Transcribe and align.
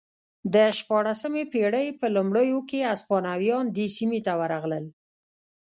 د 0.53 0.55
شپاړسمې 0.77 1.43
پېړۍ 1.53 1.87
په 1.99 2.05
لومړیو 2.15 2.59
کې 2.69 2.79
هسپانویان 2.91 3.65
دې 3.75 3.85
سیمې 3.95 4.19
ته 4.25 4.33
ورغلل 4.41 4.85